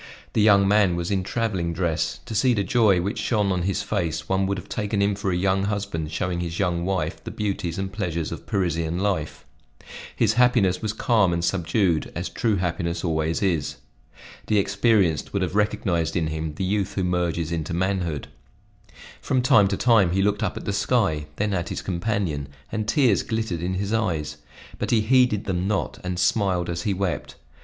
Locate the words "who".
16.95-17.03